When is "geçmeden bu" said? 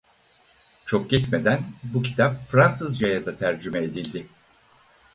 1.09-2.01